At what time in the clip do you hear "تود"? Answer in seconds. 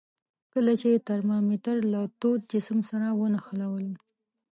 2.19-2.41